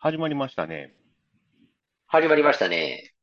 [0.00, 0.94] 始まりましたね。
[2.06, 3.14] 始まりましたね。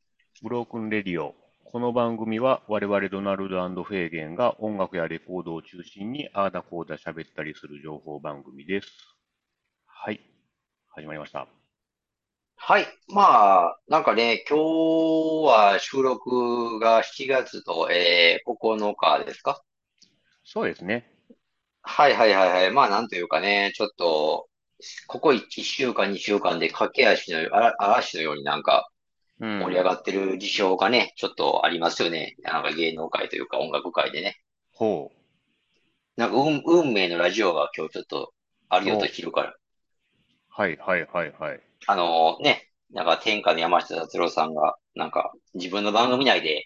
[0.43, 1.33] ブロークンレディオ。
[1.63, 8.89] この番組は我々ドナルドフェーゲンが音楽やレコードを中心にあーだこーだ喋ったりする情報番組です。
[9.85, 10.19] はい。
[10.89, 11.47] 始まりました。
[12.57, 12.85] はい。
[13.07, 14.63] まあ、なんかね、今日
[15.47, 19.61] は収録が7月と、えー、9日ですか？
[20.43, 21.09] そうですね。
[21.83, 22.71] はいはいはいはい。
[22.71, 24.49] まあ、なんというかね、ちょっと、
[25.07, 27.39] ここ1週間、2週間で駆け足の、
[27.79, 28.89] 嵐のようになんか
[29.39, 29.59] うん。
[29.59, 32.35] 盛り上がってる事象がね、ちょっとありますよね。
[32.43, 34.37] なんか芸能界というか音楽界でね。
[34.71, 36.19] ほう。
[36.19, 38.33] なんか運、運命のラジオが今日ちょっと
[38.69, 39.53] あるよと昼から。
[40.47, 41.61] はいはいはいはい。
[41.85, 46.65] あのね、なんか天下の山下達郎さんが、なんか自分の番組内で、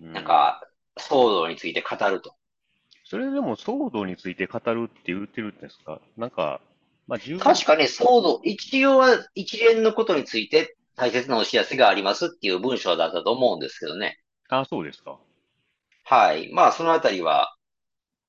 [0.00, 0.60] うんなんか
[0.98, 2.34] 騒動について語ると。
[3.04, 6.00] それでも騒動について語るって言ってるんですか？
[6.18, 6.60] なんか、
[7.12, 14.18] まあ、確かね、騒動、一応は一連のことについて大切なお知らせがありますっていう文章だったと思うんですけどね。
[14.48, 15.18] あ、そうですか。
[16.04, 16.50] はい。
[16.52, 17.54] まあ、そのあたりは、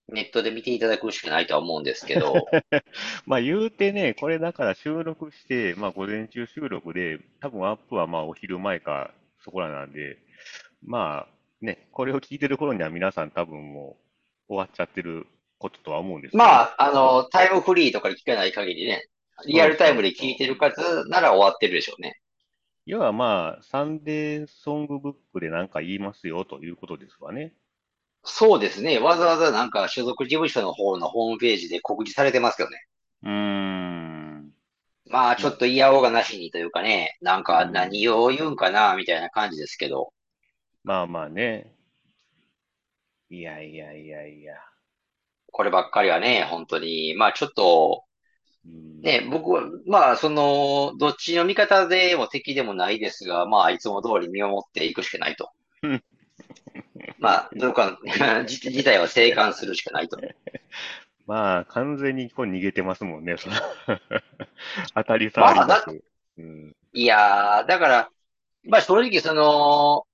[0.09, 2.33] ネットで見ていただくしかないとは思うんですけど、
[3.25, 10.17] まあ言うてね、これだから収録して、まあ午前中収録で、多分アップはまあお昼前かそこらなんで、
[10.85, 13.95] まあね、これを聞いてる頃には皆さん多分も
[14.49, 15.25] う終わっちゃってる
[15.63, 19.07] こととは思うんですまあ、あの、タイムフリーとかで聞かない限りね、
[19.47, 22.19] リアルタイムで聞いてる方なら終わってるでしょうね。
[22.85, 27.53] 要はまあ、サンデーソングブックで何か言いますよということですわね。
[28.25, 28.99] そうですね。
[28.99, 32.85] わざわざなんか所属事務所の方のホームページで告知されてますけどね。
[33.23, 34.51] うーん。
[35.09, 40.11] まあ、ちょっと嫌おうがなしにというかね、なんかうん何を言うんかな、みたいな感じですけど。
[40.83, 41.73] まあまあね。
[43.29, 44.55] いやいやいやいや。
[45.53, 48.03] こればっかりはね、本当に、まあちょっと、
[48.65, 55.51] うんね、僕は、まあその、どっちの味方でも敵でもないですが、まあいつも通り見守っていくしかないと
[55.83, 56.03] うん。
[57.19, 57.99] まあ、どうか、
[58.47, 60.17] じ事態は静観するしかないと。
[61.27, 63.55] まあ、完全にこう逃げてますもんね、その
[64.95, 66.03] 当たり障りまあなく。
[66.37, 66.75] うん。
[66.93, 68.09] いやー、だから、
[68.63, 70.07] まあ正直その、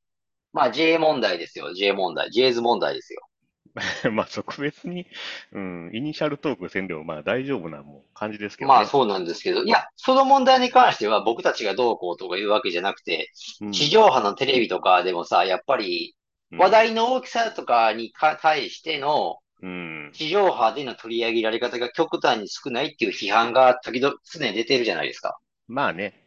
[0.51, 3.28] まあ J 問題ですよ、J 問題、J ズ問題ですよ。
[4.11, 5.05] まあ、特別に、
[5.51, 8.75] うん、イニシャルトークせんでもまあ大丈夫なもう感じですけどね。
[8.75, 13.31] まあそうなんですけど、いや、その問題に関しては僕たちがどうこうとか言うわけじゃなくて、
[13.61, 16.15] うん地上波のテレビとかでもさ、やっぱり
[16.51, 20.11] 話題の大きさとかにか対してのうん。
[20.13, 25.37] 地上波での取り上げられ方が極端に少ないっていう批判が時々常に出てるじゃないですか。
[25.67, 26.23] まあね。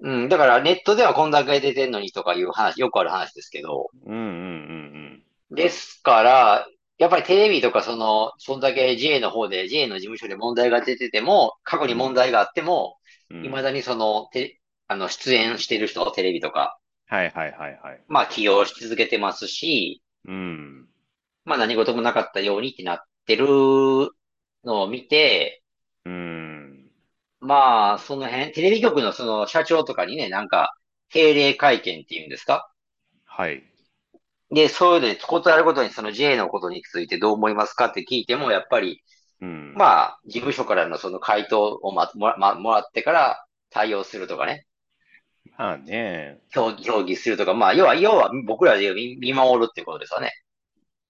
[0.00, 4.79] うん、だからネットではこんだけ出てんのにとかいう話、よくある話ですけど、うんうんうん
[5.50, 6.66] ですから、
[6.98, 12.96] やっぱりテレビとかその、そんだけ J の方で、J の事務所で問題が出てても、過去に問題があっても、
[13.30, 13.36] うん。
[13.38, 18.04] うん未だにその、て、あの、出演してる人、テレビとか、はいはいはいはい。
[18.08, 20.88] まあ起用し続けてますし、うん。
[21.44, 23.46] まあ何事もなかったようにってなってる
[24.64, 25.62] のを見て、
[26.04, 26.90] うん。
[27.40, 30.74] まあ、その辺、テレビ局のその社長とかにね、なんか、
[31.08, 32.70] 定例会見っていうんですか？
[33.24, 33.69] はい。
[34.50, 39.02] で、そういうのに断ることにその J のことについてどう思いますかって聞いても、やっぱり、
[39.40, 39.74] うん。
[39.74, 44.66] まあ、事務所からのその回答をま、もら、ま、もらってから対応するとかね、
[45.56, 46.40] まあね。
[46.50, 50.32] 協議、協議するとか、まあ、要は、要は僕らで見、見守るってことですよね。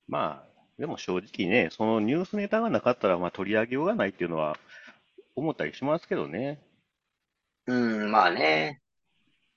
[0.09, 4.56] まあ、でも正直ね、そのニュースネタがなかったら、まあ取り上げようがないっていうのは
[5.37, 6.59] 思ったりしますけどね。
[7.67, 8.81] うん、まあね。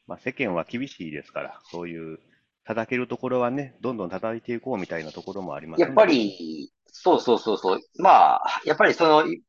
[0.05, 2.19] まあ世間は厳しいですから、そういう
[2.65, 6.05] 叩けるところはね、どんどん叩いていこうみたいなところもありますやっぱね。
[6.05, 7.79] り、そうそうそうそう。
[7.99, 9.41] まあ、やっぱりその、規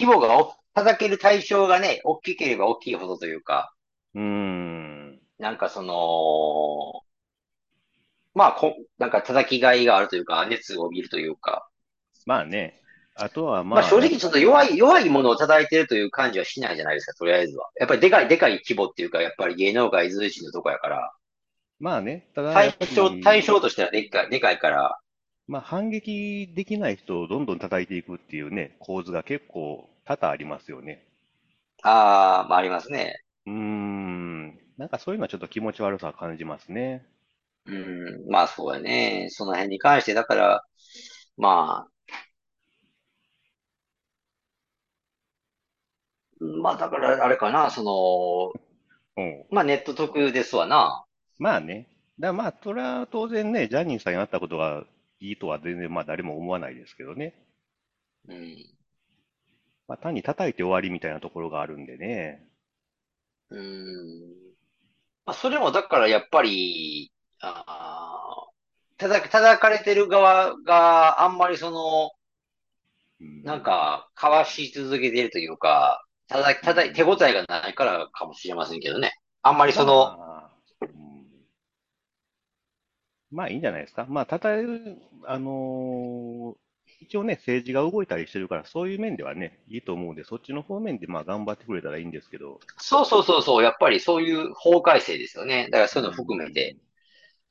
[0.00, 3.72] 模がお、叩ける対象がね、大きければ大きいほどというか、
[4.14, 5.20] うーん。
[5.38, 7.02] なんかその、
[8.34, 11.68] まあ、こ、なんか叩きがいがあるというか、熱を帯びるというか、
[12.26, 12.80] まあね。
[13.16, 17.68] あとはまあ、まあ正直ちょっと弱い、弱いものを叩いてるという感じはしないじゃないですか、とりあえずは。
[17.78, 21.12] やっぱりでかい、でかい規模っていうか、やっぱり芸能界随一のとこやから、
[21.80, 25.00] まあね、ただ対象、対象としてはでっかい、でかいから、
[25.48, 31.08] まあ反撃できない人をどんどん叩いていくっていうね、構図が結構多々ありますよね。
[31.82, 33.20] ああ、まあありますね。
[33.46, 34.60] うーん。
[34.76, 37.04] なんかそういうのはちょっと気持ち悪さを感じますね。
[37.66, 37.70] う
[38.28, 39.28] ん、まあそうやね。
[39.30, 40.64] その辺に関して、だから、
[41.36, 41.90] まあ、
[46.62, 48.52] まあだからあれかな、その、
[49.16, 49.44] うん。
[49.50, 51.04] まあネット特有ですわな。
[51.38, 51.88] まあね。
[52.20, 54.84] だまあ、それは当然ね、ジャニーさんに会ったことが
[55.20, 57.34] いいとは全然まあ誰も思わないですけどね。
[58.28, 58.78] うん。
[59.88, 62.48] まあ単に叩いて終わりみたいなところがあるんでね。
[63.50, 64.54] うーん。
[65.26, 72.10] まあ、それもだからやっぱり、あー、叩か、叩かれてる側があんまりその、
[73.20, 73.62] うなんん。
[73.62, 77.04] か、かわし続けているというか、ただ、ただ、手うん。
[77.04, 79.12] 応えがないからかもしれませんけどね。
[79.42, 80.18] あんまりその、
[83.30, 84.06] まあいいんじゃないですか。
[84.08, 84.96] まあ、たたえる、
[85.26, 86.68] あのー
[87.00, 95.68] 一応ね、政治が動いたりしてるから、そういう面ではね、いいと思うんで、そっちの方面でまあ頑張ってくれたらいいんですけど、そうそうそうそう、やっぱりそういう法改正ですよね。
[95.70, 96.76] だからうそういうの含めて、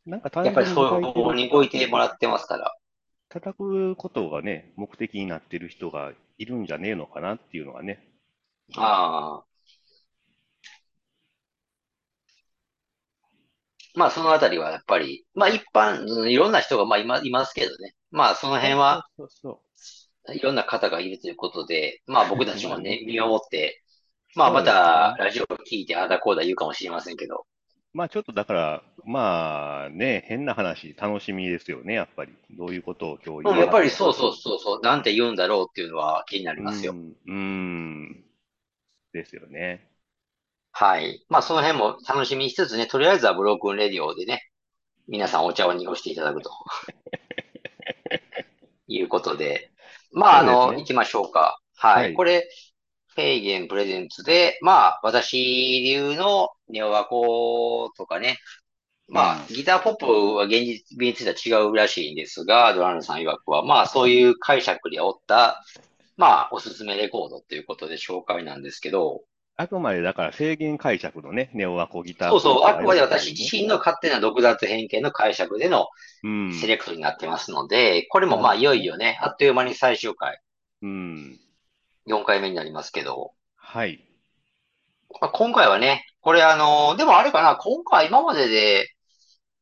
[0.08, 2.76] ん、なんかやっぱりそういう方に動いてもらってますから。
[3.30, 8.04] 叩くことがね、目的になってる人がいるんじゃねえのかなっていうのがね。
[8.76, 9.44] ああ、
[13.98, 17.96] まあそのあたりはやっぱり、まあ一般、うんいろんな人がまあいま、いますけどね。
[18.12, 19.60] まあその辺は、そうそ
[20.36, 23.82] いろんな方がいるということで、まあ僕たちもね、 見守って、
[24.36, 24.64] まあま。
[24.64, 27.48] たラジオを聞いてああだこうだ言うかもしれませんけど、
[27.92, 32.34] まあちょっとだから、まあね、変な話、楽しみですよね、やっぱり。
[32.52, 34.14] どういうことを今日うん、やっぱりそう。
[34.14, 36.94] そうそうそう、なんて言うんだろうっていうのは気になりうますよ。
[36.94, 38.26] ん、うん、
[39.12, 39.90] ですよね。
[40.80, 41.26] はい。
[41.28, 44.48] まあその辺も楽しみにしつつね、とりあえずはブロークンレディオでね、
[45.08, 46.52] 皆さんお茶を濁していただくと
[48.88, 49.72] いうことで、
[50.12, 50.78] まああの、ね。
[50.78, 51.60] 行きましょうか。
[51.78, 52.04] はい。
[52.04, 52.14] はい。
[52.14, 52.48] これ、
[53.08, 58.38] フェイゲンプレゼンツで、まあ私流のネオワコとかね、
[59.08, 59.56] まあ、うん。
[59.56, 65.64] ギターポップは現実については違うらしいんですが、ドラムさん曰くは、まあ、そういう解釈でおった、
[66.18, 69.24] まあ、おすすめレコードということで紹介なんですけど、
[69.60, 73.02] あくまでだから制限解釈のね、ネオアコギターそうそう、あくまで。
[73.02, 75.88] 私自身の勝手な独断と偏見の解釈での
[76.24, 76.54] うん。
[76.54, 78.62] セレクトになってますので、これもまあ、い。
[78.62, 80.40] よいよね、あっという間に最終回、
[80.84, 81.40] うん。
[82.08, 84.04] 4回目になりますけど、はい。
[85.22, 88.90] まあ、今回はね、これあの、でもあれかな、今回今までで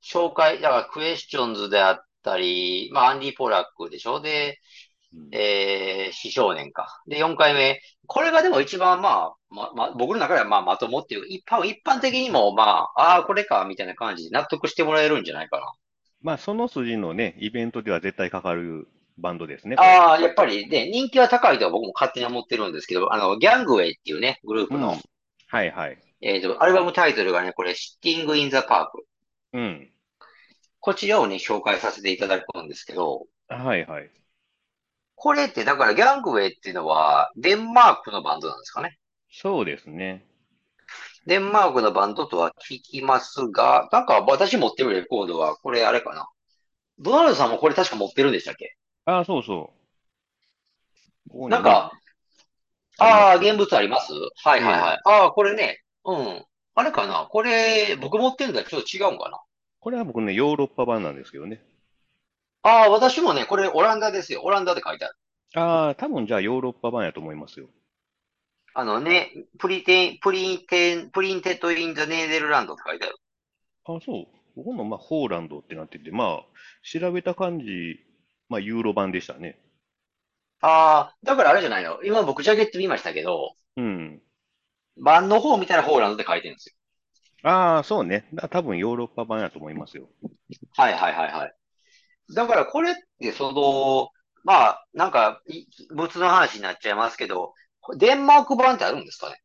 [0.03, 4.19] 紹介、だからクエスチョンズであったり、まあ、アンディ・ポラックでしょ？
[4.19, 4.59] で、
[5.13, 5.29] うん。
[5.31, 7.01] えー、死少年か。
[7.07, 7.79] で、4回目。
[8.07, 15.73] これがでも一番まあ、ま、ま、僕の中ではまあまともっていう、一般、一般的にもまあ、ああ、これか、みたいな感じで納得してもらえるんじゃないかな。
[16.21, 18.87] まあ、その筋のね、イベントでは絶対かかる
[19.17, 19.75] バンドですね。
[19.79, 25.01] ああ、やっぱりね、人気は高いとは僕も勝手に思ってるんですけど、あの、ギャングウェイっていうね、グループの、うん。
[25.47, 25.97] はいはい。
[26.21, 29.05] えっと、アルバムタイトルがね、これ、シッティング・イン・ザ・パーク。
[29.53, 29.91] うん。
[30.79, 34.09] こちらをね、紹介させていただくんですけど、はいはい。
[35.15, 38.97] これってだからギャングウェイっていうのは、デンマークのバンドなんですかね。
[39.41, 40.25] そうですね。
[41.25, 46.29] デンマークのバンドとは聞きますが、なんか私持ってるレコードは、これあれかな？
[46.99, 48.77] ドナルドさんもこれ確か持ってるんでしたっけ？
[49.05, 49.73] ああ、そうそ
[51.27, 51.29] う。
[51.29, 51.91] ここなんか、
[52.97, 53.35] ああ。
[53.35, 54.13] 現物あります？
[54.13, 54.93] はいはいはい。
[54.93, 54.99] ええ。
[55.03, 56.45] ああ、これね、うん。
[56.75, 57.27] あれかな？
[57.29, 59.41] これ、僕持ってるんだけどちょっと違うんかな？
[59.79, 61.61] これは僕ね、ヨーロッパ版なんですけどね。
[62.61, 64.43] ああ、私もね、これオランダですよ。
[64.43, 65.15] オランダで書いてある。
[65.55, 67.67] ああ、多分じゃあヨーロッパ版やと思いますよ。
[68.77, 73.15] あのね、プリテン、プリンテン、 printed in the Netherlands って書いてある。
[73.85, 74.25] ああ、そう。
[74.53, 76.43] ここの、まあ、 Holland ってなってて、まあ、
[76.83, 77.65] 調べた感じ、
[78.49, 79.61] まあ、ユーロ版でしたね。
[80.59, 82.03] ああ、だからあれじゃないの。
[82.03, 84.21] 今僕ジャケット見ましたけど、うん。
[84.97, 87.49] 版の方見たらホーランドって書いてるんですよ。
[87.49, 88.27] ああ、そうね。
[88.33, 90.09] だ多分ヨーロッパ版やと思いますよ。
[90.75, 91.53] はいはいはいはい。
[92.33, 94.09] だからこれってその、
[94.43, 97.53] まあ、なんか、い物の話になっちゃいますけど、
[97.97, 99.41] デンマーク版ってあるんですかね？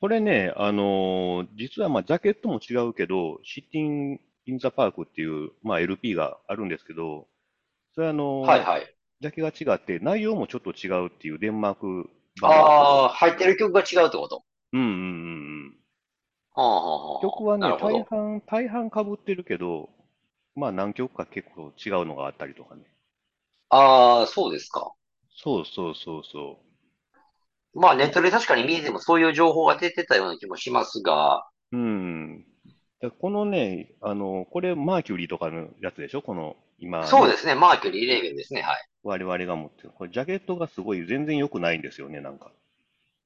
[0.00, 3.82] これね、あのー実はまあ、ジャケットも違うけど、シティ
[4.14, 7.26] ン・イン・ザ・パークっていう、まあ、LP があるんですけど、
[7.94, 8.94] それはあのーはいはい。
[9.20, 12.08] ジャケが違って、内容もちょっと違うっていうデンマーク
[12.40, 12.52] 版。
[12.52, 14.44] ああ、入ってる曲が違うってこと？
[14.72, 14.94] うんうんうんう
[15.70, 15.76] ん。
[16.54, 17.76] はあはあはあ曲はね。
[17.80, 19.90] 大半、大半被ってるけど、
[20.54, 22.82] まあ何曲か結構違うのがあったりとかね。
[23.70, 24.92] ああ、そうですか。
[25.36, 26.60] そうそうそうそ
[27.74, 31.76] まあネットで確かに見ててもそういう情報が出てたような気もしますが、う。
[31.76, 32.44] うん。
[33.00, 36.22] でこのね、あの、これマーキュリーとかのやつでしょ？
[36.22, 37.54] この、今ね、そうですね。
[37.54, 38.62] マーキュリー・レーベンですね。
[38.62, 38.88] はい。
[39.04, 39.90] 我々が持ってる。
[39.94, 42.50] これジャケットがすごい全然良くないんですよね、なんか。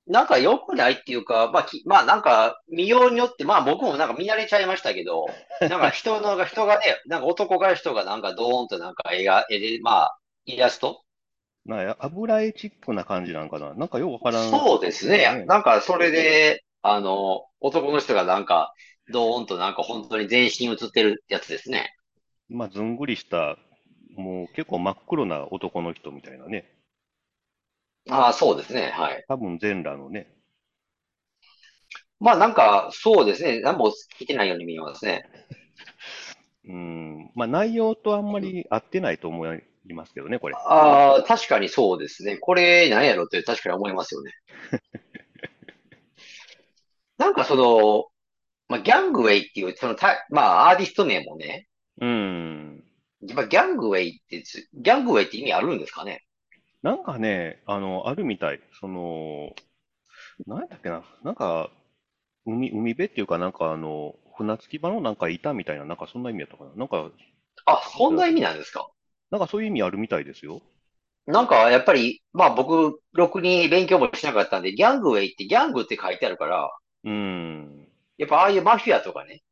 [0.06, 5.26] なんか良くないっていうか、まあ、き、まあなんか見ようによって、まあ僕もなんか見慣れちゃいましたけど、
[5.60, 11.02] なんか人の、人がね、なんか男が人がなんかドーンとなんか絵が、絵で、まあ、イラスト
[11.64, 13.74] なんか油絵チックな感じなんかな。
[13.74, 15.44] なんかよくわからんそうですね。
[15.44, 15.44] ね。
[15.46, 18.72] なんかそれで、あの、男の人がなんか、
[19.10, 21.94] ドーンとなんか本当に全身映ってるやつですね。
[22.48, 23.58] まあずんぐりした、
[24.14, 26.72] もう結構真っ黒な男の人みたいなね。
[28.10, 28.90] ああ、そうですね。
[28.90, 29.24] はい。
[29.26, 30.32] 多分全裸のね。
[32.20, 33.60] まあなんか、そうですね。
[33.60, 35.24] 何も聞いてないように見えますね。
[36.64, 37.30] うん。
[37.34, 40.54] まあ内容とあんまり合ってないと思いますけどね、これ。
[40.54, 42.36] ああ、確かにそうですね。
[42.36, 44.32] これ何やろって確かに思いますよね。
[47.18, 48.06] なんかその、
[48.68, 51.68] まあ、ギャングウェイっていう、そのた、まあ、アーティスト名もね、
[52.00, 52.84] うん。
[53.22, 56.24] やっぱギャングウェイってつ、ギャングウェイって意味あるんですかね？
[56.82, 58.60] なんかね、あの、あるみたい。
[58.80, 59.54] その、
[60.46, 61.04] なんだっけな。
[61.24, 61.70] なんか、
[62.46, 66.72] 海、海辺っていうか、なんかあの、船着き場のなんかいたみたいな、なんかそんな意味やったかな。
[66.76, 67.10] なんか、
[67.66, 68.88] あ、そんな意味なんですか？
[69.32, 70.62] なんかそういう意味あるみたいですよ。
[71.26, 76.70] なんか、やっぱり、まあ僕、ろくに勉強もしなかったんで、ギャングウェイってギャングって書いてあるから、
[77.04, 77.88] うん。
[78.18, 79.42] やっぱああいうマフィアとかね、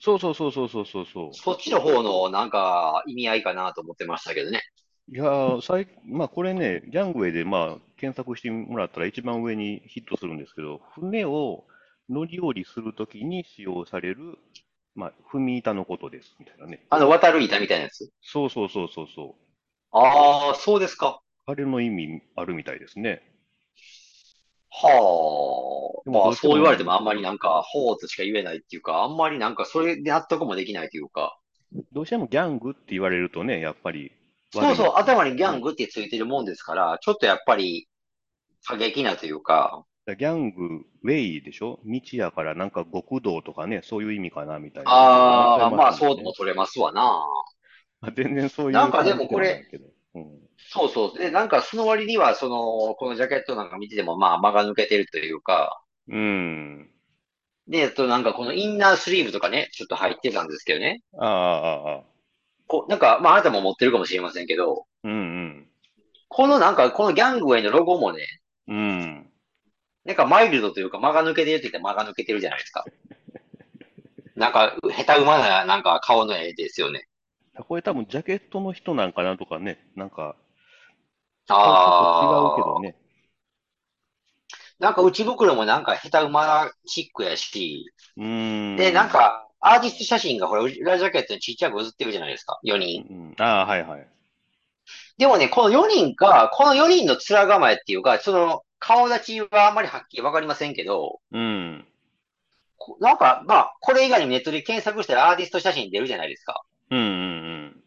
[0.00, 4.62] そうそうそうそうそうそうそそっちの方のなんか意味合いかなと思ってましたけどね。
[5.10, 5.16] う。
[5.16, 11.64] いやー、最まあこれね、ギャングウェイでまあ検索してもらったら一番上にヒットするんですけど、船を
[12.08, 14.38] 乗り降りするときに使用される、
[14.94, 16.86] まあ、踏み板のことです、みたいなね。
[16.90, 18.10] あの、渡る板みたいなやつ？
[18.22, 19.96] そうそうそうそうそう。
[19.96, 21.20] ああ、そうですか。
[21.46, 23.22] あれの意味あるみたいですね。
[24.70, 26.10] はあ。
[26.10, 31.38] まあ、そう言われてもあんまりなんか、ほうとしか言えないっていうか、あんまりなんか、それで納得もできないというか。
[31.92, 34.12] どうしてもギャングって言われるとね、やっぱり。
[34.52, 35.60] そうそう、頭にギャンね。
[35.60, 37.88] グってついてるもんですから、ちょっとやっぱり
[38.64, 41.80] 過激なというか、だギャング、ウェイでしょ？
[41.84, 45.92] 道やからなんか極道とかね、そういう意味かなみたいなああ、まあ。
[45.94, 47.24] そうも取れますわな。
[48.00, 49.66] まあ、全然そういなんかでもこれ。
[50.14, 50.38] うん。
[50.58, 51.18] そうそう。
[51.18, 56.90] で、なんかその割には、その、このジャケットなんか見てても、まあ、間が抜けてるというか、うん。
[57.66, 61.02] で、えっと、なんかこのインナースリーブとかね、ちょっと入ってたんですけどね。
[61.18, 62.02] ああ、ああ、ああ。
[62.66, 65.66] こう、なんか、まあ、あなたも持ってるかもしれませんけど、うん、
[66.28, 68.20] このなんか、このギャングウェイのロゴもね、
[68.68, 69.23] うん。
[70.04, 70.10] うん。
[70.10, 72.88] なんかマイルドというか間が抜けてるって言って間が抜けてるじゃないですか。
[74.36, 77.08] なんか、下手馬な、なんか顔の絵ですよね。
[77.66, 80.36] これ多分ジャケットの人なんかなとかね、なんか、
[81.46, 82.96] 顔ちょっと違うけどああ、ね。
[84.78, 88.24] なんか内袋もなんか下手馬チックやし、うー
[88.76, 89.10] で、なんん。
[89.10, 92.60] か、アーティスト写真がほら、裏ジャケットにちっちゃく写ってるじゃないですか。
[92.62, 93.06] 4人。
[93.08, 93.34] うん。
[93.38, 94.08] ああ、はいはい。
[95.18, 101.86] でもね、この4人が、この4人の面構えっていうか、その、顔立ちはあんまりはっきりわかりませんけど、うん。
[102.76, 106.62] こなんか、まあ、これ以外にネットで検索したらアーティスト写真出るじゃないですか。
[106.90, 107.80] うんうん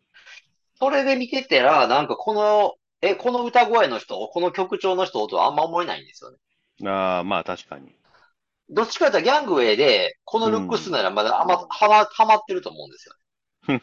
[0.79, 6.37] それで見てたら、なんかこの、え、この歌声の人、この曲調の人とはあんま思えないんですよね。
[6.81, 6.87] うん。
[6.87, 7.95] ああ、まあ確かに。
[8.69, 10.93] どっちかというとギャングウェイで、このルックスうん。
[10.93, 13.79] ならまだあんま、はま、はまってると思うんですよ。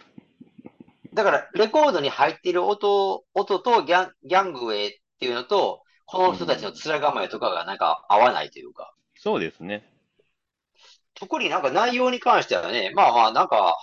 [1.15, 6.75] だから、レコードに入っている音、音とギャン、ギャングウェイっていうのと、この人たちのうん。
[6.75, 8.95] 面構えとかがなんか合わないというか。
[9.17, 9.91] そうですね。
[11.15, 13.77] 特になんか内容に関してはね、まあまあなんか、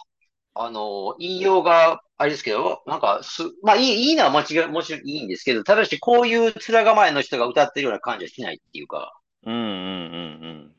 [0.53, 9.13] あの、言いようがあれですけど、なんかす、まあいい、いいのは間違い、もちろんいいんですけど、ただしこういう面構えの人が歌ってるような感じはしないっていうか、
[9.45, 10.75] うんうんうん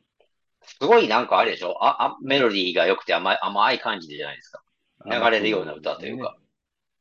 [0.65, 1.83] すごいなんかあれでしょ？
[1.83, 4.63] あ、あ、メロディーが良くて甘い、甘い感じでじゃないですか。
[5.07, 5.11] うん。
[5.11, 6.37] 流れるような歌というね、か。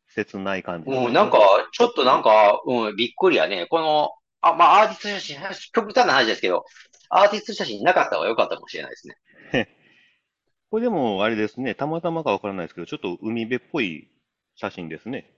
[0.08, 1.44] 切ない感じのうん、なんか、ね。
[1.72, 3.68] ちょっとなんか、うん、びっくりやね。
[3.70, 4.10] この、
[4.42, 6.66] あ、まあアーティスト写真、極端な話ですけど、
[7.10, 9.16] アーティスト写真なかった方が良かったかもしれないですね。
[10.72, 14.10] これでもあれですね、たまたまかわからないですけど、ちょっと海辺っぽい
[14.56, 15.34] 写真ですね。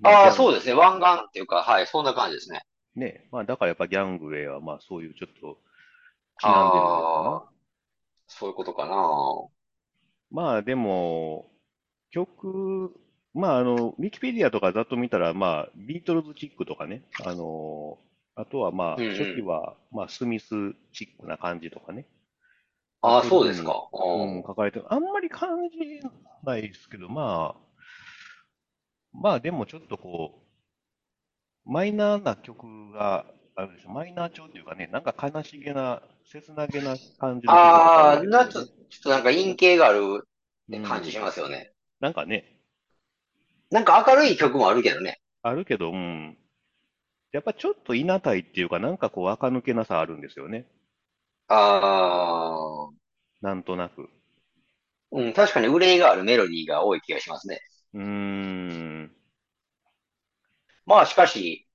[0.00, 0.74] まあギあそうですね。
[0.74, 2.62] 湾岸っていうか、はい、そんな感じですね。
[2.94, 5.58] ね、まあだからやっぱギャングウェイはまあそういうちょっと
[6.40, 7.00] ちなんでるんかな。
[7.30, 7.48] ああ、
[8.26, 8.96] そういうことかな。
[10.30, 11.50] まあでも、
[12.10, 12.92] 曲、
[13.38, 17.96] まああの、ウィキペディアとかざっと見たら、まあビートルズチックとかね、あの、
[18.34, 19.46] あとはまあうんう初期ん。
[19.46, 20.48] はまあスミス
[20.92, 22.04] チックな感じとかね、
[23.00, 23.88] まあああ、そうですか。
[23.92, 24.42] ふうん、うん。
[24.42, 24.86] 書かれてる。
[24.92, 25.78] あんまり感じ
[26.44, 27.58] ないですけど、まあ、
[29.12, 30.40] まあでもちょっとこ
[31.66, 33.90] う、マイナーな曲があるでしょ。
[33.90, 38.66] マイナー調っていうかね、なんか悲しげな、切なげな感じのああ、な、ちょ、っ
[39.02, 40.26] となんか陰形がある
[40.88, 41.22] 感じしうん。
[41.22, 41.72] ますよね。
[42.00, 42.57] なんかね、
[43.70, 45.20] なんか明るい曲もあるけどね。
[45.42, 46.38] あるけど、うん。
[47.32, 50.66] やっぱちょっといなたいっていうか、なんかこう、垢抜けなさあるんですよね。
[51.48, 53.08] ああ、
[53.40, 54.08] なんとなく。
[55.10, 57.60] うん、確かに憂いがあるメロディーが多い気がしますね。
[57.94, 59.10] うーん。
[60.86, 61.66] まあしかし、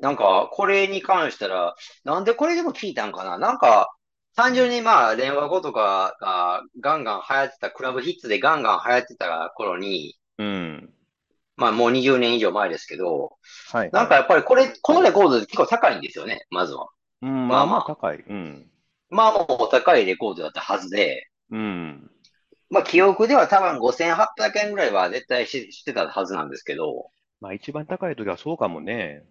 [0.00, 3.88] なんか、これに関したら、なんでこれでも聞いたんかななんか、
[4.36, 4.72] 単純うん。
[4.72, 10.94] にまあ、電話語とかがガンガン流行ってた、クラブヒッツでガンガン流行ってた頃に、うん
[11.56, 13.38] まあもう20年以上前ですけど、
[13.90, 14.20] なんかはいはい。
[14.20, 16.88] やっぱりこれ、このレコードって結構高いんですよね、まずは。
[17.22, 17.84] うん、まあまあ。
[17.86, 18.18] 高い。
[18.18, 18.70] うん。
[19.10, 22.10] まあもうお高いレコードだったはずで、うん。
[22.70, 29.26] まあ記憶では多分5800円ぐらいは絶対ししてたはずなんですけど、まあ一番高い時はそうかもね。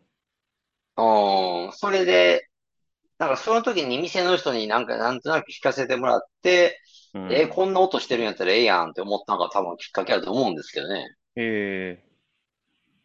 [0.97, 2.47] うん、それで、
[3.19, 6.79] なんかその時に店の人になんかなんとなく聞かせてもらって、
[7.13, 7.31] うん。
[7.33, 11.05] えーこんな音してるんやったらええやんって思ったのが多分きっかけだと思うんですけどね。
[11.35, 12.03] え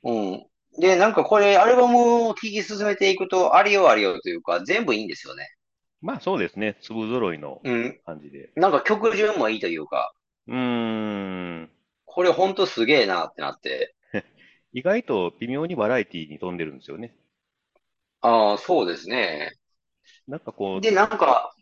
[0.07, 0.47] うん。
[0.81, 5.49] で、なんかこれ、アルバムを聴き進めていくと、ありよありよというか、全部いいんですよね。
[6.01, 6.79] まあそうですね。
[6.81, 8.01] 粒揃いのうん。
[8.07, 8.51] 感じで。
[8.55, 10.13] なんか曲順もいいというか、
[10.47, 10.55] うー
[11.65, 11.71] ん。
[12.07, 13.95] これほんとすげえなってなって。
[14.73, 17.15] 意外と微妙にバラエティに富んでるんですよね。
[18.21, 19.53] ああ、そうですね。
[20.27, 21.55] なんかこで、なんか、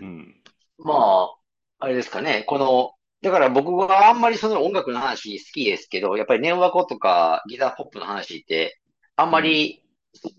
[0.00, 0.34] う、うん。
[0.78, 1.36] まあ、
[1.78, 8.80] あれですかね、この、だから僕はあんまりその音楽の話好きですけど、やっぱりネオワコとかギターポップの話って、
[9.16, 9.82] あんまり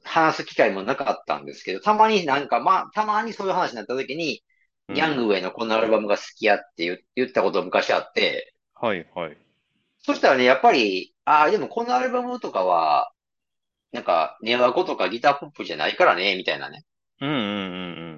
[0.04, 4.52] 話す機会もなかったんですけど、たまになんか、まあ、たまにそういう話になった時に、うん
[4.94, 9.38] ギャングウェイのこのアルバムが好きやって言言ったこと昔あって、はいはい。
[10.02, 13.12] そしたらね、やっぱり、ああ、でもこのアルバムとかは、
[13.94, 16.84] なんか、ネオワコとかギターポップじゃないからね、みたいなね。
[17.22, 17.48] うんうんうんう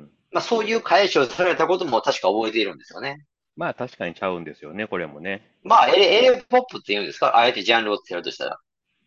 [0.05, 0.11] ん。
[0.31, 3.25] まあそういう返しをされたことも確か覚えているんですよね。
[3.55, 5.41] まあ確かにちゃうんですよね、これもね。
[5.63, 7.37] まあ、エレ、ポップって言うんですか？
[7.37, 8.57] あえてジャンルをつけるとしたら。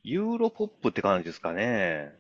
[0.02, 2.14] ユーロポップって感じですかね。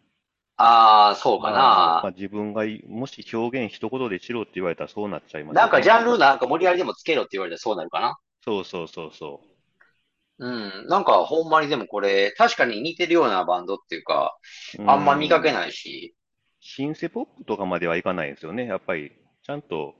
[0.56, 2.06] ああ、そうかまあ、まな。
[2.08, 5.80] あ自分がいもし表現一言でしろって言われたらそうなっちゃいますなんか。
[5.82, 8.16] ジャンルなんか無理やりでもつけろって言われたらそうなるかな。
[8.44, 9.40] そうそうそうそ
[10.38, 10.86] うん。
[10.88, 14.36] なんかほんまにでもこれ、確かに似てるようなバンドっていうか、
[14.78, 14.82] う。
[14.86, 15.52] あんま見かけい。
[15.52, 16.14] ないし。
[16.60, 18.66] シンセポップとかまではいかないんですよね。
[18.66, 19.94] やっぱり、ちゃんと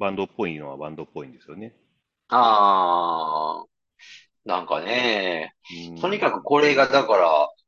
[0.00, 1.74] バンドっぽいのはバンドっぽいんですよね。
[2.28, 3.64] ああ、
[4.44, 7.16] なんかね、うんとにかくこれがだか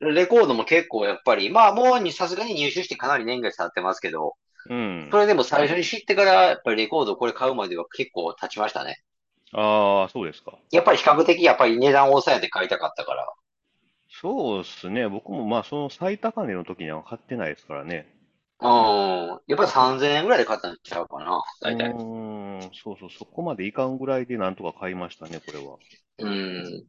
[0.01, 4.35] ら、レコードも結構やっぱり、まあもうにさすがに入手してかなり年月経ってますけど、
[4.71, 5.09] うん。
[5.11, 9.03] それでも最初に知ってからやっぱりレコードこれ買うまでは結構経ちましたね。
[9.53, 10.59] ああ、そうですか。
[10.71, 13.26] やっぱり比較的やっぱり値段を抑えて買いたかったから。
[14.09, 15.09] そうですね。
[15.09, 18.09] 僕もまあその最高値の時には買ってないですからね。
[18.63, 19.41] うん。
[19.49, 21.91] やっぱり3000円ぐらいで買ったんちゃうかな、大体。
[21.91, 25.77] うーん、そうそう、そこまでいかんぐらいでなんとか買いましたね、これは。
[26.19, 26.85] うん。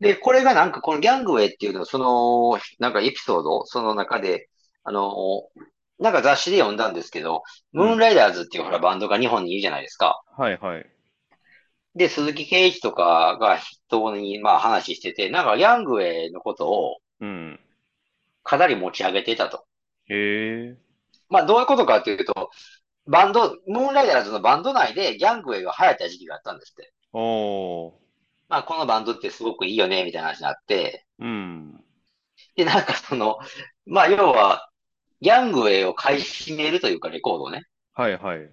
[0.00, 4.48] で、これがなんかこのギャングウェイっていうの、その、なんかエピソード、その中で、
[4.84, 5.42] あの、
[5.98, 10.22] なんか雑誌で読んだんですけど、ムーンライダーズっていうほらバンドが日本にいるじゃないですか。
[10.36, 10.86] はいはい。
[11.94, 17.60] で、鈴木圭一とかが筆頭にまあ話してて、なんかギャングウェイのことをうん。
[18.42, 19.64] かなり持ち上げてたと。
[20.08, 20.76] へえ。
[21.32, 22.50] まあどういうことかっていうと、
[23.06, 26.92] バンド、ムーンライダーズのバンド内でギャングウェイが流行った時期があったんですって。
[27.12, 27.92] おー。
[28.48, 31.80] まあこのバンドってすごくいいよね、みたいな話になって、うん。
[32.54, 33.38] で、なんかその、
[33.86, 34.68] まあ要は、
[35.20, 37.64] ギャングウェイを買い占めるというかレコードをね。
[37.94, 38.50] はいはい。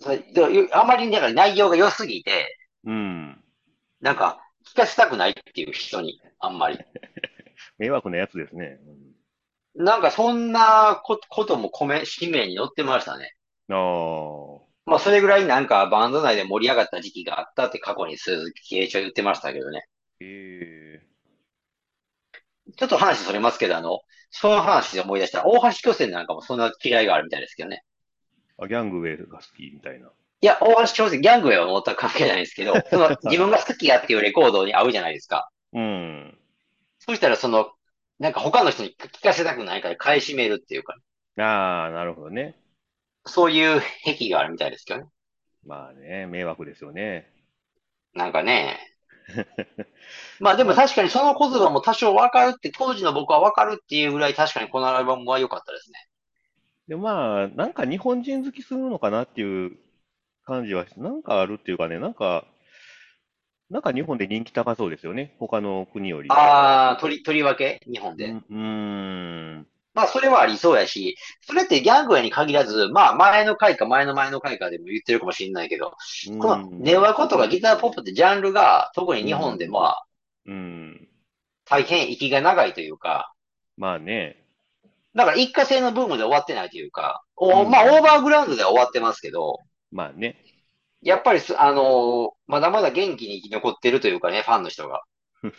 [0.00, 3.42] それであまりだから内容が良すぎて、うん。
[4.00, 6.78] なんか聞かせたくないっていう人に、あんまり。
[7.78, 8.78] 迷惑なやつですね。
[9.78, 13.32] なんかそんなこことも込め、使命に載ってましたね。
[13.68, 13.78] うん、あ
[14.86, 19.86] まあそれぐらいなんかバンド内で盛り上がった時期があったって過去に鈴木圭一は言ってましたけどね。
[20.20, 20.24] ー。
[20.24, 21.00] へ
[22.76, 27.84] ちょっと話それますけど、あの、その話で思い出した大橋巨泉なんかもそんな嫌いがあるみたいですけどね。
[28.58, 28.64] ー。
[28.64, 30.08] あ、ギャングウェイが好きみたいな。
[30.40, 35.48] いや、大橋巨泉、ギャングウェイは全く関係ないんですけど、その自分が好きやっていうレコードに合うじゃないですか。
[35.72, 36.38] うん。
[36.98, 37.70] そしたらその、
[38.18, 40.96] なんか他の人に聞かせたくないから買い占めるっていうか、
[41.38, 42.56] ああ、なるほどね。
[43.26, 45.06] そういう癖があるみたいですけどね。
[45.64, 47.30] まあね、迷惑ですよね。
[48.14, 48.78] なんかね。
[50.40, 56.08] まあでも確かにその言葉も多少わかるって、当時の僕はわかるっていうぐらい確かにこのアルバムは良かったですね。
[56.88, 59.78] で、まあ、なんか日本人好きするのかなっていう
[60.44, 62.46] 感じは、なんかあるっていうかね、なんか、
[63.70, 65.34] なんか日本で人気高そうですよね。
[65.38, 66.30] 他の国より。
[66.30, 67.82] ああ、とり、とりわけ？
[67.86, 68.30] 日本で。
[68.30, 68.56] うん、うー
[69.60, 69.66] ん。
[69.94, 75.92] まあそれはありそうやし、それってギャングウェイに限らず、まあ前の回か前の前の回かでも言ってるかもしれないけど、
[76.38, 80.04] このネオワコとかギターポップってジャンルが特に日本でまあ
[80.46, 81.08] うん。
[81.66, 83.34] 大変息が長いというか、
[83.76, 84.42] まあね。
[85.14, 89.58] だから一過性のブームで終わってないというか、おうんまあオーバーグラウンドでは終わってますけど、
[89.90, 90.36] まあね。
[91.02, 95.02] やっぱりす、あのーまだまだ元気に生き残ってるというかね、ファンの人が。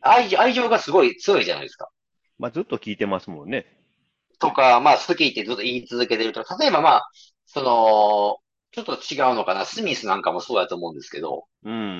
[0.00, 1.90] 愛情、愛情がすごい強いじゃないですか。
[2.38, 3.66] まあずっと聞いてますもんね。
[4.38, 7.10] とか、まあ好きってずっと言い続けてるとか、例えばまあ、
[7.44, 8.38] その、
[8.72, 11.92] ちょっと違うのかな、スミスなんかもそうだと思うんですけど、うんうんうんう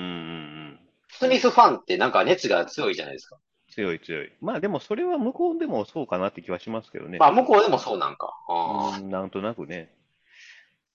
[0.73, 0.79] ん。
[1.09, 3.37] スミスファンってなんか熱が強いじゃないですか。
[3.69, 4.31] 強い強い。
[4.41, 7.19] まあでもそれは向こうでもそうかなって気はしますけどね。
[7.19, 8.33] まあ、向こうでもそうなんか。
[8.49, 9.93] あうん、なんとなくね。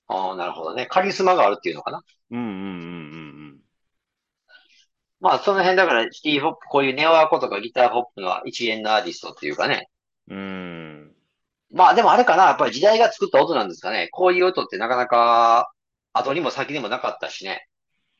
[0.08, 0.86] あ、ああ、なるほどね。
[0.86, 2.02] カリスマがあるっていうのかな？
[2.30, 2.62] うんうんうんう
[3.52, 3.56] ん
[5.18, 9.88] まあ、その辺だから、シティポップ、こういうネオアコとかギターポップの一連のアーティストっていうかね。
[10.28, 10.36] うん。
[10.36, 11.12] うん。
[11.72, 12.44] まあ、でもあれかな？
[12.44, 14.08] やっぱり時代が作った音なんですかね？
[14.12, 15.72] こういう音ってなかなか、
[16.12, 17.66] 後にも先にもなかったしね。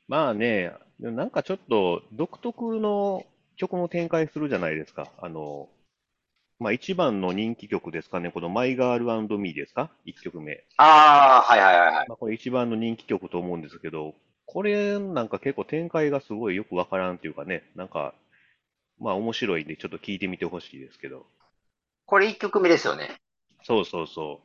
[0.09, 3.25] まあね、なんかちょっと独特の
[3.57, 5.09] 曲の展開するじゃないですか。
[5.19, 5.69] あの、
[6.59, 8.31] まあ一番の人気曲ですかね。
[8.31, 9.91] このマイガールミーですか？
[10.05, 10.65] 一曲目。
[10.79, 12.09] ああ、はいはいはいはい。
[12.09, 14.15] まあこれ一番の人気曲と思うんですけど、
[14.47, 18.15] これなんか結構展開がすごいよくわからんっていうかね、なんか、
[18.99, 21.27] まあ面白いんでちょっと聞いてみてほしいですけど。
[22.07, 23.17] これ一曲目ですよね。
[23.65, 24.41] そうそうそ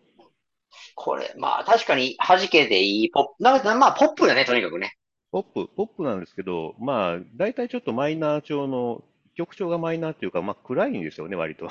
[0.95, 4.97] これ、まあ確かに弾けていいポップ、なんかまあポップだね、とにかくね。
[5.31, 5.31] う。
[5.31, 9.03] ポップ、ポップなんですけど、まあ大体ちょっとマイナー調の、
[9.35, 11.69] 曲調がマイナーっていうか、まあ暗いんですよね、割と。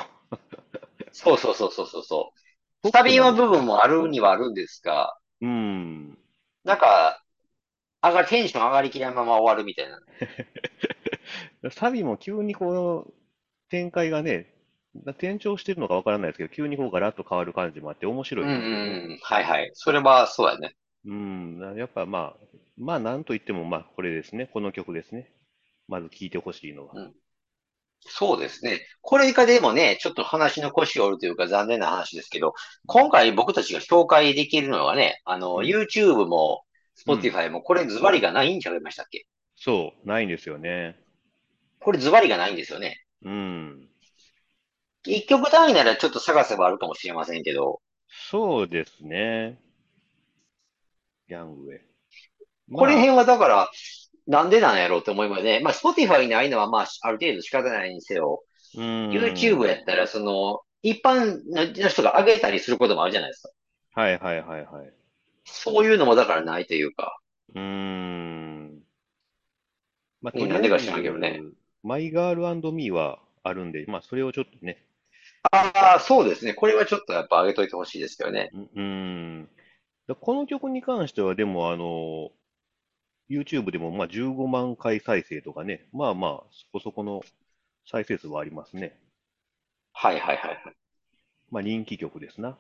[1.13, 2.41] そうそうそうそうそうそう。
[2.83, 6.19] ポッサビの部分もあるにはあるんですが、うん。
[6.65, 7.23] なんか、
[8.03, 9.99] 上がり、テンション上がりきらんまま終わるみたいな。
[11.71, 13.13] サビも急にこう、
[13.69, 14.53] 展開がね、
[15.07, 18.55] 転調してるのかわからないですけど、急にこうガラッと変わる感じもあって面白いうんう。
[18.55, 18.61] んう
[19.15, 19.19] ん。
[19.23, 19.71] はいはい。
[19.75, 20.75] それはそうやね。
[21.05, 21.75] うん。
[21.77, 22.47] やっぱまあ、
[22.77, 24.47] まあなんといってもまあこれですね。
[24.53, 25.31] この曲ですね。
[25.87, 26.95] まず聴いてほしいのは。
[26.95, 27.15] うん
[28.07, 28.81] そうですね。
[29.03, 32.55] これがでもね、ちょっと話の腰を折るというか残念な話ですけど、
[32.87, 36.65] 今回僕たちが紹介できるのはね、あの、うん YouTube も
[37.07, 39.27] うん Spotify もこれズバリがないんちゃいましたっけ？
[39.57, 40.97] そう、ないんですよね。
[41.81, 43.05] これズバリがないんですよね。
[43.25, 43.89] うん。
[45.07, 47.81] 一曲単位ならちょっと探せばあるかもしれませんけど、
[48.31, 49.59] そうですね。
[51.29, 51.81] ヤングウェイ。
[52.75, 53.71] これまあ辺はだから、
[54.27, 55.61] なんでなんやろうって思いますね。
[55.61, 58.43] まあ、Spotify にないのはまあ、ある程度仕方ないにせよ、
[58.77, 64.01] うん YouTube やったら、その、一般の人が上げたりすることもあるじゃないですか。
[64.01, 64.93] はいはいはいはい。
[65.45, 67.19] そういうのもだからないというか。
[67.55, 68.83] うーん。
[70.23, 71.41] まあ、なんでか知らんけどね
[71.83, 74.85] マイガールミーはあるんで、まあ、それをちょっとね、
[75.51, 76.55] ああ、そうですね。
[76.55, 78.51] これはちょっとやっぱ上げといてほしいですけどね。
[78.53, 79.49] うん。
[80.07, 82.31] だこの曲に関しては、でも、あの、
[83.31, 87.23] YouTube でもまあ15万回再生とかね、まあまあ、そこそこの
[87.87, 88.99] 再生数はありますね。
[89.93, 90.59] はいはいはいはい。
[91.51, 92.59] まあ人気曲ですな。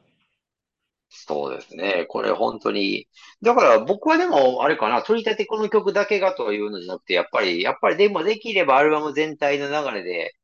[1.10, 2.06] そうですね。
[2.08, 3.08] これ本当に。
[3.42, 10.34] だから僕はでも、あれかな、取り立てこの曲だけがというのじゃなくて、やっぱり、やっぱりでもできればアルバム全体の流れで、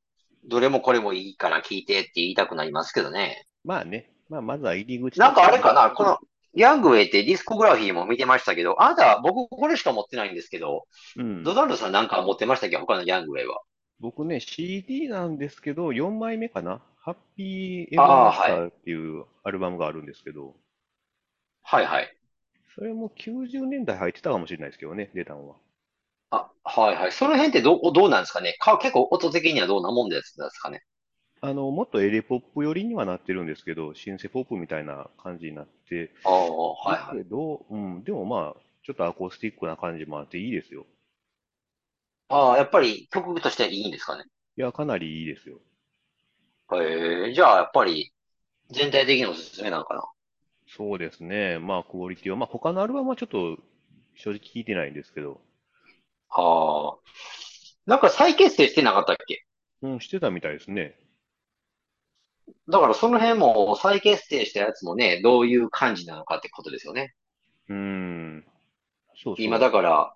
[0.44, 3.46] どれもこれもいいから聴いてって言いたくなりますけどね。
[3.64, 6.18] まあね、まあまずは入り口なんかあれかな、とこの、
[6.56, 13.60] ヤングウェイってディスコグラフィーも見てましたけど、あなた、僕これしか持ってないんですけど、うんドナルドさんなんか持ってましたっけ他のヤングウェイは？
[14.00, 16.80] 僕ね、CD なんですけど、4枚目かな？
[16.98, 20.54] ハッピーエバーあーアフターっていうアルバムがあるんですけど、
[21.62, 22.16] はいはい。
[22.74, 25.56] それも90年代入ってたかもしれないですけどね、出たのは。
[26.30, 27.12] あ、はいはい。
[27.12, 28.56] その辺ってどう、どうなんですかね？
[28.58, 30.82] か、結構音的にはどんなもんですですかね？
[31.42, 40.86] あの、もっとエレポップ寄りにはなってるんですけど、シンセポップみたいな感じになって、ああ、はいはけど、うん、でもまあ、ちょっとアコースティックな感じもあっていいですよ。
[42.28, 44.24] ああ、やっぱり曲としてはいいんですかね？
[44.56, 45.60] いや、かなりいいですよ。
[46.72, 48.12] へえ、じゃあやっぱり
[48.70, 50.04] 全体的におすすめなのかな？
[50.66, 51.58] そうですね。
[51.60, 53.58] まあ、クオリティは、まあ、他のアルバムはちょっと
[54.14, 55.40] 正直聞いてないんですけど、
[56.28, 56.98] はあ。
[57.86, 59.44] なんか再結成してなかったっけ？
[59.82, 60.98] うん、してたみたいですね。
[62.68, 67.14] だからその辺も再結成したやつもね、どういう感じなのかってことですよね。
[67.68, 68.44] うーん。
[69.14, 69.44] そうそう。
[69.44, 70.14] 今だから、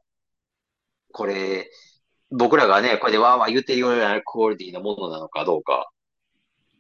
[1.13, 1.71] これ、
[2.31, 5.91] 僕らがね、これでわーわー言ってるようなクオリティのものなのかどうか。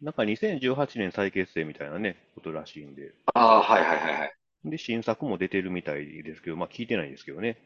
[0.00, 3.12] なんか2018年再結成みたいなね、ことらしいんで。
[3.34, 4.34] ああ、はいはいはいはい。
[4.64, 7.58] で、新作も出てるみたいですけど、まあ聞いてないんですけどね。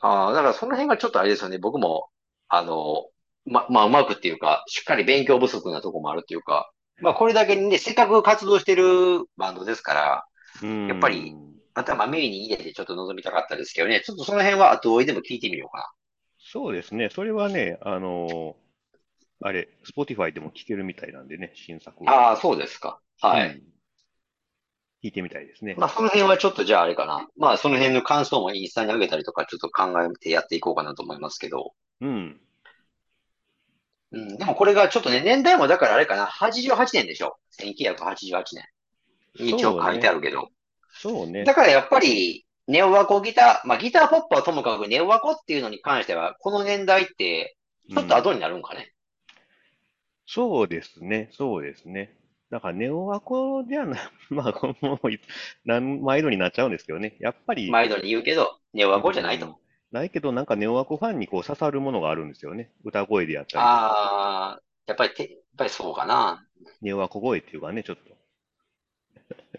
[0.00, 1.58] ああ、だからその辺がちょっとあれですよね。
[1.58, 2.08] 僕も、
[2.48, 3.08] あの、
[3.46, 10.24] ま、まあ、うまくっていうか、しっかり勉強不足なとこもあるっていうか、まあ、これだけにね、せっかく活動してるバンドですから。
[10.62, 11.34] やっぱり
[11.74, 15.92] 頭耳に入れてちょっと望みたかったですけどね、ちょっとその辺は後追いでも聞いてみようか
[16.38, 17.08] そうですね。
[17.10, 18.54] それはね、あのー
[19.40, 22.08] あれ、Spotify でも聞けるみたいなんでね、新作。
[22.08, 23.00] ああ、そうですか。
[23.20, 23.48] はい。
[23.48, 23.62] うん
[25.04, 25.74] 聞いてみたいですね。
[25.76, 27.28] まあ、その辺はちょっとじゃああれかな。
[27.36, 31.74] まあ、その辺の感想もインスタに上げたりとか、ちょっと考えてやっていこうかなと思いますけど。
[32.00, 32.40] うん。
[34.14, 37.36] うん、でもこれがちょっとね、年代もだからあれかな、88年でしょ。
[37.60, 38.64] 1988年。
[39.34, 40.48] 一応書いてあるけど。
[40.92, 41.44] そうね。
[41.44, 47.56] だからやっぱり、ネオワコギター、まあギターポップはともかくネオワコっていうのに関しては、この年代って、
[47.90, 48.92] ちょっと後になるんかね。
[50.26, 52.16] そうですね、そうですね。
[52.50, 57.16] だからネオワコではな、 まあ、もう毎度になっちゃうんですけどね。
[57.18, 59.58] やっぱり、毎度に言うけど、ネオワうコじゃないん、と。
[59.94, 62.72] ないけど、なんかネオワコファンにこう刺さるものがあるんですよね。
[62.82, 63.64] 歌声であったりとか。
[63.64, 66.44] ああ、やっぱりて、やっぱりそうかな。
[66.82, 68.12] ネオワコ声っていうかね、ちょっと。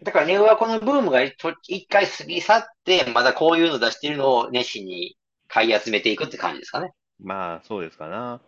[0.03, 5.17] だからネオワコのブームがと一回過ぎ去って、まだこういうの出してるのを熱心に
[5.47, 6.91] 買い集めていくって感じですかね。
[7.17, 8.41] まあ、そうですかな。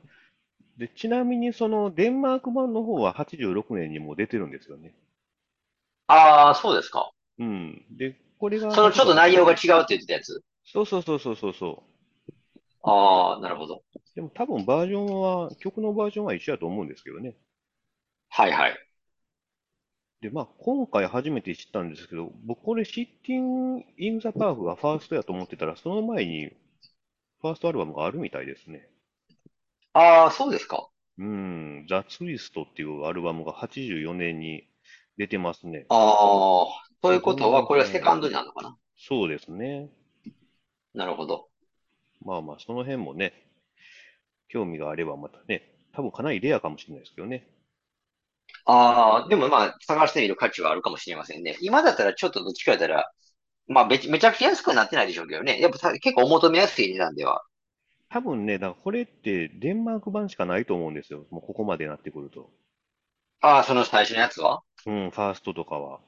[0.78, 4.94] で、ちなみにそのデンマーク版の方は86年にもう出てるんですよね。
[6.08, 7.12] ああ、そうですか。
[7.40, 7.86] うん。
[7.92, 10.44] で、これがそのちょっと内容が違うって言ってたやつ。
[10.68, 11.98] そうそうそうそうそうそう。
[12.84, 13.84] ああ、なるほど。
[14.16, 17.36] でも多分バージョンは、曲のバージョンは一緒だと思うんですけどね。
[18.30, 18.78] はいはい。
[20.22, 26.50] で、まあ、今回初めて知ったんですけど、僕これシッティン・イン・ザ・パーフがファーストやと思ってたら、その前に
[27.42, 28.90] ファーストアルバムがあるみたいですね。
[29.94, 30.90] ああ、そうですか。
[31.20, 34.68] うん、ザ・ツイストっていうアルバムが84年に
[35.18, 35.86] 出てますね。
[35.90, 36.68] ああ、
[37.02, 38.78] ということは、のこれはセカンド辺、になるのかな。
[38.98, 39.90] そうですね。
[40.98, 41.48] なるほど。
[42.26, 43.32] まあまあ、その辺もね、
[44.50, 47.48] 興味があればまたね、多分かなりレアかもしれないですけどね。
[48.66, 51.56] ああ、でもまあ、探してみる価値はあるかもしれませんね。
[51.62, 53.12] 今だったらちょっとどっちかやったら、
[53.68, 55.60] まあめち、めちゃくちゃ安くなってないでしょうけどね。
[55.60, 57.44] やっぱた結構お求めやすい値段では。
[58.10, 61.26] 多分ね、だからこれってデンマーク版しかないと思うんですよ。
[61.30, 62.50] もうここまでなってくると。
[63.42, 64.64] ああ、その最初のやつは？
[64.88, 66.00] うん、ファーストとかは、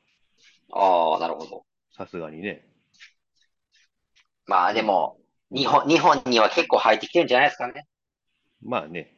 [0.71, 1.63] ああ、なるほど。
[1.95, 2.65] さすがにね。
[4.49, 5.17] まあうん、でも、
[5.51, 5.59] うん。
[5.59, 7.88] 日本、日本には結構入ってきてるんじゃないですかね。
[8.62, 9.17] まあね、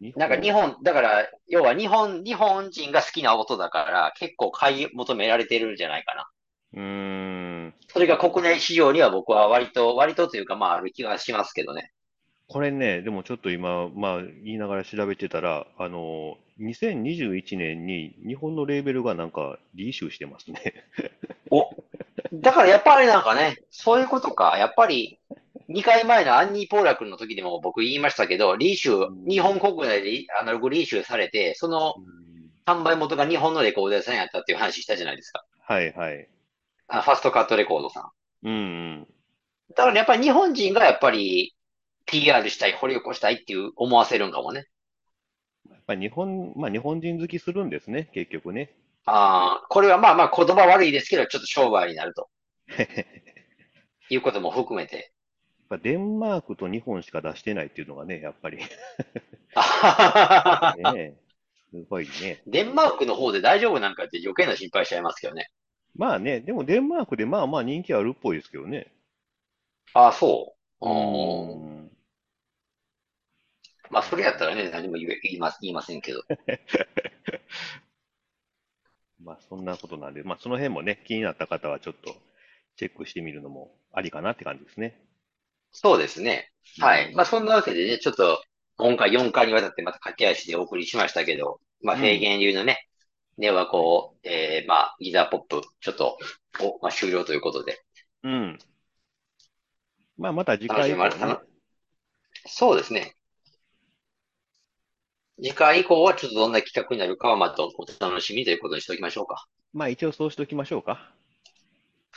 [0.00, 6.30] 日なんか日本、本、だから、要は日本、日本人が好きな音だから、結構買い求められてるんじゃないかな。
[6.72, 6.80] うー
[7.68, 11.92] ん、それが国内市場には僕は割と、割とというかまあある気がしますけどね。
[12.48, 20.84] これね、でもちょっと今、まあ言いながら調べてたら、あの、2021年に日本のレーベルがなんかリイシューしてますね。
[21.50, 21.70] お、
[22.32, 24.56] だからやっぱりなんかね、そういうことか。
[24.58, 25.18] やっぱり、
[25.68, 35.44] 2回前のアンニー・ポーラ君の時でも僕言いましたけど、リーシュー、う日本ん、国内でアナログリーシューされて、そのうん、販売元が日本のレコード屋さんやったっていう話したじゃないですか。
[35.62, 36.28] はいはい。
[36.88, 38.48] あ、ファストカットレコードさん。
[38.48, 38.56] うんう
[39.02, 39.06] ん。
[39.76, 41.54] だからやっぱり日本人がやっぱり
[42.06, 44.66] PR したい、掘り起こしたいっていう思わせるんかもね。
[45.80, 48.70] やっぱり日本、まあ日本人好きするんですね、結局ね。
[49.06, 52.28] ああ、これはまあまあ言葉悪いですけど、ちょっと商売になると
[52.76, 52.86] や
[54.10, 55.12] いうことも含めて。
[55.82, 58.64] デンマークと日本しか出してないっていうのがね、やっぱりね
[60.96, 61.14] え、
[61.70, 62.42] すごいね。
[62.46, 65.50] デンマークの方で大丈夫なんかって余計な心配しちゃいますけどね。
[65.94, 68.92] まあね、でもデンマークでまあまあ人気あるっぽいですけどね。
[69.94, 70.88] ああ、そう。
[70.88, 70.92] う
[71.76, 71.79] ん。
[73.90, 73.94] ん。
[73.94, 76.22] まあ、それやったまらね、何も言え、言いま、言いませんけど。
[76.28, 76.34] あ、
[79.22, 82.16] まあそんなことなんで、まあその辺もね、気になった方はちょっと
[82.76, 85.00] チェックしてみるのもありかなって感じですね。
[85.72, 86.52] そうですね。
[86.78, 87.10] はい。
[87.10, 87.14] うん。
[87.16, 88.42] まあ、そんなわけでね、ちょっと、
[88.76, 92.20] 今回4回にわたってまた駆け足でお送りしましたけど、まあ、フェーうん。
[92.20, 92.88] ゲン流のね、
[93.38, 93.68] ネオははい。
[93.68, 96.18] こう、えー、まあ、ギザーポップ、ちょっと、
[96.60, 97.82] お、まあ、終了ということで、
[98.22, 98.58] うん。
[100.18, 100.68] まあまた次。
[100.68, 101.38] 回ね。
[102.46, 103.16] そうですね。
[105.42, 109.46] 次回以降はちょっとどんな企画になるかはまたお楽しみということにしておきましょうか。
[109.72, 111.12] まあ一応そうしておきましょうか。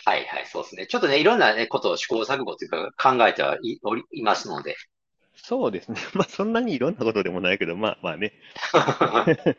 [0.05, 0.87] はいはい、そうですね。
[0.87, 4.75] ちょっとね、いろんなね、ことを試行錯誤というか考えてはい、おり、いますので。
[5.35, 5.97] そうですね。
[6.13, 8.33] まあそんなにいろんなことでもないけど、まあまあね。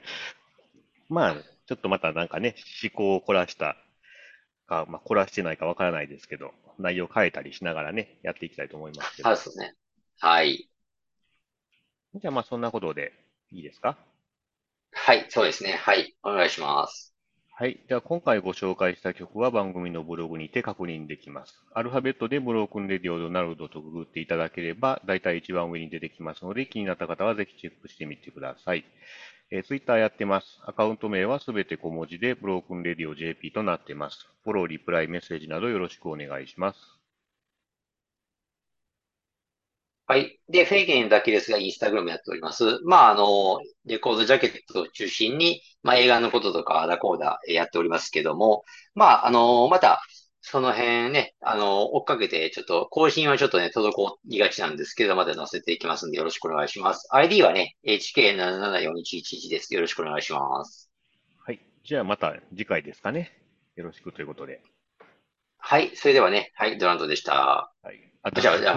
[1.09, 1.35] まあ、
[1.67, 3.77] ちょっとまたなんかね、思考を凝らした
[4.67, 9.31] か、まあ凝らしてないかわからないですけど、内容変えたりしながらね、やっていきたいと思いますけど。
[9.31, 9.75] そうですね。
[10.21, 10.69] はい。
[12.15, 13.13] じゃあまあそんなことで
[13.55, 13.97] いいですか？
[14.93, 15.79] はい、そうですね。
[15.81, 17.15] はい、お願いします。
[17.57, 17.79] はい。
[17.89, 21.55] では今回ご紹介した曲は番組のブログにて確認できます。
[21.73, 28.85] アルファベットでブロークンレディオドナルドとググっていただければ、だいたい一番上に出てきますので、気になった方はぜひチェックしてみてください。
[29.53, 30.59] えー、ツイッターやってます。
[30.65, 34.29] アカウント名はすべて小文字で、ブロークンレディオ JP となっています。
[34.43, 36.94] フォロー、リプライ、メッセージなどよろしくお願いします。
[40.07, 40.39] はい。
[40.51, 42.79] で、フェーゲンだけですが、インスタグラムやっております。
[42.85, 48.65] まあ、あの、レコードジャケットを中心に、まあ、映画のこととか、アダコーダやっておりますけども、
[48.95, 50.03] まあ、あの、また、
[50.43, 53.93] その辺ね、あの、追っかけて、ちょっと、更新はちょっとね、滞
[54.27, 57.09] りがちなんですけど、また載せていきますんで、よろしくお願いします。
[57.11, 59.73] ID はね、HK774111 です。
[59.73, 60.91] よろしくお願いします。
[61.47, 61.61] はい。
[61.83, 63.33] じゃあまた次回ですかね。
[63.75, 64.61] よろしくということで。
[65.57, 65.97] はい。
[65.97, 67.73] それではね、はい、ドランドでした。
[67.83, 68.14] はい。
[68.25, 68.75] あ、じゃあ、じゃ、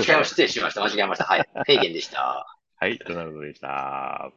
[0.00, 0.82] じゃ、失礼しました。
[0.82, 1.24] 間違えました。
[1.24, 1.48] はい。
[1.66, 2.46] フェーゲンでした。
[2.76, 4.32] はい、ドナルドでした？